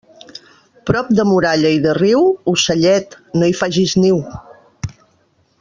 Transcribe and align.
Prop 0.89 1.11
de 1.19 1.25
muralla 1.31 1.73
i 1.75 1.83
de 1.83 1.93
riu, 1.99 2.25
ocellet, 2.55 3.17
no 3.39 3.51
hi 3.53 3.57
faces 3.63 3.97
niu. 4.07 4.21